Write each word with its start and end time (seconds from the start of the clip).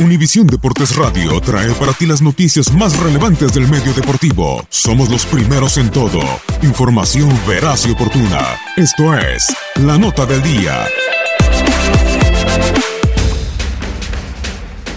Univisión 0.00 0.46
Deportes 0.46 0.96
Radio 0.96 1.38
trae 1.42 1.70
para 1.72 1.92
ti 1.92 2.06
las 2.06 2.22
noticias 2.22 2.72
más 2.72 2.98
relevantes 2.98 3.52
del 3.52 3.68
medio 3.68 3.92
deportivo. 3.92 4.64
Somos 4.70 5.10
los 5.10 5.26
primeros 5.26 5.76
en 5.76 5.90
todo. 5.90 6.20
Información 6.62 7.28
veraz 7.46 7.86
y 7.86 7.90
oportuna. 7.90 8.58
Esto 8.76 9.14
es 9.14 9.54
La 9.76 9.98
Nota 9.98 10.24
del 10.24 10.42
Día. 10.42 10.86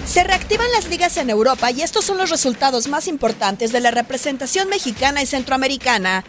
Se 0.05 0.23
reactivan 0.23 0.71
las 0.71 0.87
ligas 0.87 1.17
en 1.17 1.29
Europa 1.29 1.71
y 1.71 1.81
estos 1.81 2.05
son 2.05 2.17
los 2.17 2.29
resultados 2.29 2.87
más 2.87 3.07
importantes 3.09 3.73
de 3.73 3.81
la 3.81 3.91
representación 3.91 4.69
mexicana 4.69 5.21
y 5.21 5.25
centroamericana. 5.25 6.23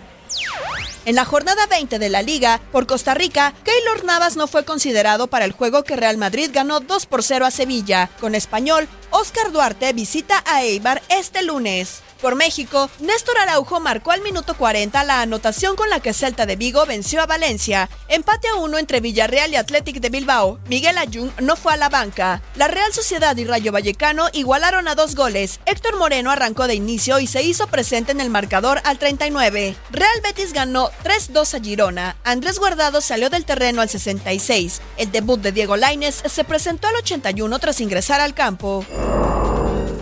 En 1.06 1.16
la 1.16 1.26
jornada 1.26 1.66
20 1.66 1.98
de 1.98 2.08
la 2.08 2.22
liga, 2.22 2.62
por 2.72 2.86
Costa 2.86 3.12
Rica, 3.12 3.52
Keylor 3.62 4.04
Navas 4.04 4.36
no 4.36 4.46
fue 4.46 4.64
considerado 4.64 5.26
para 5.26 5.44
el 5.44 5.52
juego 5.52 5.84
que 5.84 5.96
Real 5.96 6.16
Madrid 6.16 6.50
ganó 6.50 6.80
2 6.80 7.04
por 7.04 7.22
0 7.22 7.44
a 7.44 7.50
Sevilla. 7.50 8.08
Con 8.20 8.34
español, 8.34 8.88
Oscar 9.10 9.52
Duarte 9.52 9.92
visita 9.92 10.42
a 10.46 10.62
Eibar 10.62 11.02
este 11.10 11.42
lunes. 11.42 12.03
Por 12.24 12.36
México, 12.36 12.88
Néstor 13.00 13.36
Araujo 13.36 13.80
marcó 13.80 14.10
al 14.10 14.22
minuto 14.22 14.56
40 14.56 15.04
la 15.04 15.20
anotación 15.20 15.76
con 15.76 15.90
la 15.90 16.00
que 16.00 16.14
Celta 16.14 16.46
de 16.46 16.56
Vigo 16.56 16.86
venció 16.86 17.20
a 17.20 17.26
Valencia. 17.26 17.90
Empate 18.08 18.48
a 18.48 18.54
uno 18.54 18.78
entre 18.78 19.00
Villarreal 19.00 19.52
y 19.52 19.56
Athletic 19.56 20.00
de 20.00 20.08
Bilbao. 20.08 20.58
Miguel 20.66 20.96
Ayun 20.96 21.30
no 21.42 21.54
fue 21.54 21.74
a 21.74 21.76
la 21.76 21.90
banca. 21.90 22.40
La 22.54 22.66
Real 22.66 22.94
Sociedad 22.94 23.36
y 23.36 23.44
Rayo 23.44 23.72
Vallecano 23.72 24.28
igualaron 24.32 24.88
a 24.88 24.94
dos 24.94 25.16
goles. 25.16 25.60
Héctor 25.66 25.98
Moreno 25.98 26.30
arrancó 26.30 26.66
de 26.66 26.74
inicio 26.74 27.18
y 27.18 27.26
se 27.26 27.42
hizo 27.42 27.66
presente 27.66 28.12
en 28.12 28.22
el 28.22 28.30
marcador 28.30 28.80
al 28.84 28.98
39. 28.98 29.76
Real 29.90 30.20
Betis 30.22 30.54
ganó 30.54 30.88
3-2 31.04 31.58
a 31.58 31.62
Girona. 31.62 32.16
Andrés 32.24 32.58
Guardado 32.58 33.02
salió 33.02 33.28
del 33.28 33.44
terreno 33.44 33.82
al 33.82 33.90
66. 33.90 34.80
El 34.96 35.12
debut 35.12 35.42
de 35.42 35.52
Diego 35.52 35.76
Lainez 35.76 36.22
se 36.24 36.44
presentó 36.44 36.88
al 36.88 36.96
81 36.96 37.58
tras 37.58 37.82
ingresar 37.82 38.22
al 38.22 38.32
campo. 38.32 38.82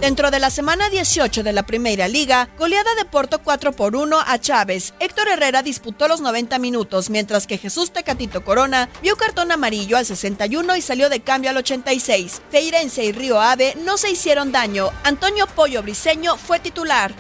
Dentro 0.02 0.32
de 0.32 0.40
la 0.40 0.50
semana 0.50 0.90
18 0.90 1.44
de 1.44 1.52
la 1.52 1.62
Primera 1.62 2.08
Liga, 2.08 2.48
goleada 2.58 2.92
de 2.96 3.04
Porto 3.04 3.38
4 3.40 3.70
por 3.70 3.94
1 3.94 4.18
a 4.26 4.40
Chávez. 4.40 4.94
Héctor 4.98 5.28
Herrera 5.28 5.62
disputó 5.62 6.08
los 6.08 6.20
90 6.20 6.58
minutos, 6.58 7.08
mientras 7.08 7.46
que 7.46 7.56
Jesús 7.56 7.92
Tecatito 7.92 8.42
Corona 8.42 8.88
vio 9.00 9.14
cartón 9.14 9.52
amarillo 9.52 9.96
al 9.96 10.04
61 10.04 10.74
y 10.74 10.82
salió 10.82 11.08
de 11.08 11.20
cambio 11.20 11.50
al 11.50 11.58
86. 11.58 12.42
Feirense 12.50 13.04
y 13.04 13.12
Río 13.12 13.40
Ave 13.40 13.76
no 13.84 13.96
se 13.96 14.10
hicieron 14.10 14.50
daño. 14.50 14.90
Antonio 15.04 15.46
Pollo 15.46 15.84
Briseño 15.84 16.36
fue 16.36 16.58
titular. 16.58 17.14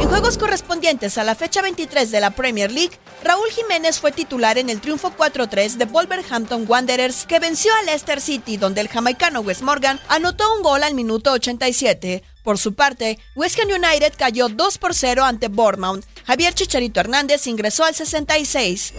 En 0.00 0.08
juegos 0.08 0.38
correspondientes 0.38 1.18
a 1.18 1.24
la 1.24 1.34
fecha 1.34 1.60
23 1.60 2.10
de 2.10 2.20
la 2.20 2.30
Premier 2.30 2.72
League, 2.72 2.98
Raúl 3.22 3.50
Jiménez 3.50 4.00
fue 4.00 4.12
titular 4.12 4.56
en 4.56 4.70
el 4.70 4.80
triunfo 4.80 5.12
4-3 5.14 5.74
de 5.74 5.84
Wolverhampton 5.84 6.64
Wanderers 6.66 7.26
que 7.26 7.38
venció 7.38 7.70
a 7.74 7.82
Leicester 7.82 8.18
City, 8.18 8.56
donde 8.56 8.80
el 8.80 8.88
jamaicano 8.88 9.40
Wes 9.40 9.60
Morgan 9.60 10.00
anotó 10.08 10.56
un 10.56 10.62
gol 10.62 10.82
al 10.84 10.94
minuto 10.94 11.32
87. 11.32 12.22
Por 12.42 12.56
su 12.56 12.74
parte, 12.74 13.18
West 13.36 13.58
Ham 13.60 13.68
United 13.68 14.14
cayó 14.16 14.48
2 14.48 14.78
por 14.78 14.94
0 14.94 15.22
ante 15.22 15.48
Bournemouth. 15.48 16.04
Javier 16.26 16.54
Chicharito 16.54 17.00
Hernández 17.00 17.46
ingresó 17.46 17.84
al 17.84 17.94
66. 17.94 18.94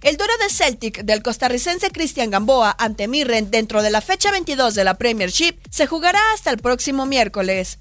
El 0.00 0.16
duelo 0.16 0.32
de 0.42 0.48
Celtic 0.48 1.02
del 1.02 1.22
costarricense 1.22 1.90
Cristian 1.90 2.30
Gamboa 2.30 2.74
ante 2.78 3.06
Mirren 3.06 3.50
dentro 3.50 3.82
de 3.82 3.90
la 3.90 4.00
fecha 4.00 4.30
22 4.30 4.74
de 4.74 4.84
la 4.84 4.94
Premiership 4.94 5.58
se 5.68 5.86
jugará 5.86 6.20
hasta 6.32 6.50
el 6.50 6.56
próximo 6.56 7.04
miércoles. 7.04 7.78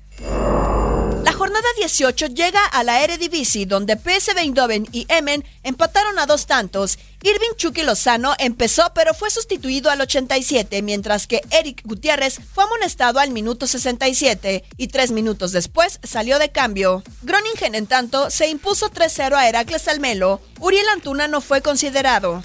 Jornada 1.39 1.69
18 1.77 2.27
llega 2.33 2.65
a 2.65 2.83
la 2.83 3.01
Eredivisie, 3.01 3.65
donde 3.65 3.95
PSV 3.95 4.39
Eindhoven 4.39 4.85
y 4.91 5.05
Emmen 5.07 5.45
empataron 5.63 6.19
a 6.19 6.25
dos 6.25 6.47
tantos. 6.47 6.99
Irving 7.23 7.55
Chucky 7.55 7.83
Lozano 7.83 8.33
empezó, 8.39 8.91
pero 8.93 9.13
fue 9.13 9.29
sustituido 9.29 9.89
al 9.89 10.01
87, 10.01 10.81
mientras 10.81 11.27
que 11.27 11.41
Eric 11.49 11.83
Gutiérrez 11.85 12.41
fue 12.53 12.65
amonestado 12.65 13.21
al 13.21 13.31
minuto 13.31 13.67
67 13.67 14.65
y 14.75 14.87
tres 14.89 15.11
minutos 15.11 15.53
después 15.53 16.01
salió 16.03 16.39
de 16.39 16.51
cambio. 16.51 17.03
Groningen, 17.21 17.73
en 17.73 17.87
tanto, 17.87 18.29
se 18.29 18.49
impuso 18.49 18.91
3-0 18.91 19.35
a 19.35 19.47
Heracles 19.47 19.87
Almelo. 19.87 20.41
Uriel 20.59 20.89
Antuna 20.89 21.29
no 21.29 21.39
fue 21.39 21.61
considerado. 21.61 22.43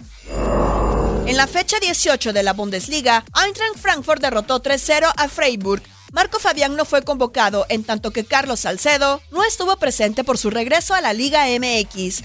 En 1.26 1.36
la 1.36 1.48
fecha 1.48 1.80
18 1.80 2.32
de 2.32 2.42
la 2.44 2.52
Bundesliga, 2.52 3.24
Eintracht 3.44 3.76
Frankfurt 3.76 4.22
derrotó 4.22 4.62
3-0 4.62 5.12
a 5.16 5.28
Freiburg. 5.28 5.82
Marco 6.14 6.38
Fabián 6.38 6.76
no 6.76 6.84
fue 6.84 7.02
convocado, 7.02 7.66
en 7.68 7.82
tanto 7.82 8.12
que 8.12 8.24
Carlos 8.24 8.60
Salcedo 8.60 9.20
no 9.32 9.42
estuvo 9.42 9.76
presente 9.78 10.22
por 10.22 10.38
su 10.38 10.48
regreso 10.48 10.94
a 10.94 11.00
la 11.00 11.12
Liga 11.12 11.46
MX. 11.46 12.22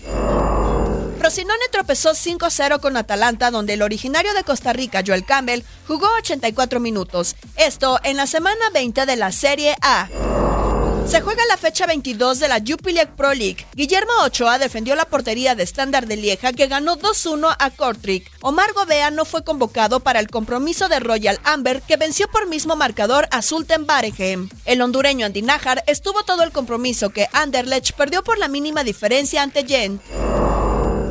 Frosinone 1.17 1.65
tropezó 1.71 2.11
5-0 2.11 2.79
con 2.81 2.97
Atalanta, 2.97 3.49
donde 3.49 3.73
el 3.73 3.81
originario 3.81 4.31
de 4.35 4.43
Costa 4.43 4.73
Rica, 4.73 5.01
Joel 5.05 5.25
Campbell, 5.25 5.63
jugó 5.87 6.07
84 6.19 6.79
minutos. 6.79 7.35
Esto 7.55 7.99
en 8.03 8.15
la 8.15 8.27
semana 8.27 8.69
20 8.71 9.07
de 9.07 9.15
la 9.15 9.31
Serie 9.31 9.75
A. 9.81 10.07
Se 11.09 11.21
juega 11.21 11.43
la 11.47 11.57
fecha 11.57 11.87
22 11.87 12.39
de 12.39 12.47
la 12.47 12.59
Jupiler 12.59 13.09
Pro 13.09 13.33
League. 13.33 13.65
Guillermo 13.73 14.11
Ochoa 14.23 14.59
defendió 14.59 14.95
la 14.95 15.05
portería 15.05 15.55
de 15.55 15.63
Standard 15.63 16.05
de 16.05 16.17
Lieja 16.17 16.53
que 16.53 16.67
ganó 16.67 16.97
2-1 16.97 17.55
a 17.57 17.69
Kortrijk. 17.71 18.29
Omar 18.41 18.73
Gobea 18.73 19.09
no 19.09 19.25
fue 19.25 19.43
convocado 19.43 20.01
para 20.01 20.19
el 20.19 20.27
compromiso 20.27 20.87
de 20.87 20.99
Royal 20.99 21.39
Amber 21.43 21.81
que 21.81 21.97
venció 21.97 22.27
por 22.27 22.47
mismo 22.47 22.75
marcador 22.75 23.27
a 23.31 23.41
Sultan 23.41 23.87
Baregem. 23.87 24.49
El 24.65 24.83
hondureño 24.83 25.25
Andy 25.25 25.41
Najar 25.41 25.83
estuvo 25.87 26.21
todo 26.21 26.43
el 26.43 26.51
compromiso 26.51 27.09
que 27.09 27.27
Anderlecht 27.33 27.93
perdió 27.93 28.23
por 28.23 28.37
la 28.37 28.47
mínima 28.47 28.83
diferencia 28.83 29.41
ante 29.41 29.65
Gent. 29.65 30.03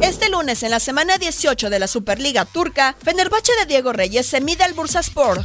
Este 0.00 0.28
lunes, 0.28 0.62
en 0.62 0.70
la 0.70 0.78
semana 0.78 1.18
18 1.18 1.70
de 1.70 1.78
la 1.80 1.88
Superliga 1.88 2.44
Turca, 2.44 2.94
Fenerbahce 3.02 3.50
de 3.58 3.66
Diego 3.66 3.92
Reyes 3.92 4.26
se 4.26 4.40
mide 4.40 4.62
al 4.62 4.74
Bursaspor. 4.74 5.44